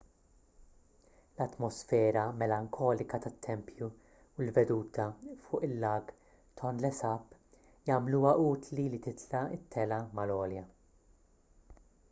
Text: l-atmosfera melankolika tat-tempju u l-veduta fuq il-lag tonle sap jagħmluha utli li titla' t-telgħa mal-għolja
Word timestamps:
l-atmosfera 1.35 2.21
melankolika 2.43 3.17
tat-tempju 3.25 3.89
u 4.37 4.45
l-veduta 4.45 5.05
fuq 5.49 5.67
il-lag 5.67 6.09
tonle 6.63 6.91
sap 7.01 7.37
jagħmluha 7.91 8.33
utli 8.47 8.87
li 8.95 9.01
titla' 9.09 9.43
t-telgħa 9.53 10.01
mal-għolja 10.21 10.65